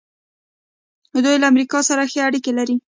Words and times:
دوی 1.23 1.35
له 1.41 1.45
امریکا 1.51 1.79
سره 1.89 2.03
ښې 2.11 2.19
اړیکې 2.27 2.51
لري. 2.59 2.75